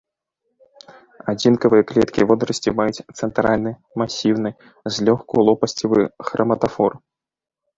Адзінкавыя 1.33 1.83
клеткі 1.91 2.21
водарасці 2.31 2.73
маюць 2.79 3.03
цэнтральны, 3.17 3.71
масіўны, 4.03 4.49
злёгку 4.97 5.33
лопасцевы 5.51 5.99
храматафор. 6.33 6.91